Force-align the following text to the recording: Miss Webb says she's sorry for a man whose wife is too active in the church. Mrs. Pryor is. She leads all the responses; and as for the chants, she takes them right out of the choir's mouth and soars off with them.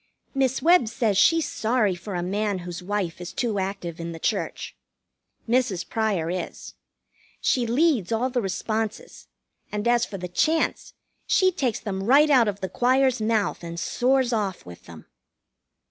Miss 0.33 0.63
Webb 0.63 0.87
says 0.87 1.15
she's 1.15 1.47
sorry 1.47 1.93
for 1.93 2.15
a 2.15 2.23
man 2.23 2.57
whose 2.65 2.81
wife 2.81 3.21
is 3.21 3.31
too 3.31 3.59
active 3.59 3.99
in 3.99 4.13
the 4.13 4.17
church. 4.19 4.75
Mrs. 5.47 5.87
Pryor 5.87 6.31
is. 6.31 6.73
She 7.39 7.67
leads 7.67 8.11
all 8.11 8.31
the 8.31 8.41
responses; 8.41 9.27
and 9.71 9.87
as 9.87 10.03
for 10.03 10.17
the 10.17 10.27
chants, 10.27 10.95
she 11.27 11.51
takes 11.51 11.79
them 11.79 12.01
right 12.01 12.31
out 12.31 12.47
of 12.47 12.61
the 12.61 12.69
choir's 12.69 13.21
mouth 13.21 13.63
and 13.63 13.79
soars 13.79 14.33
off 14.33 14.65
with 14.65 14.85
them. 14.85 15.05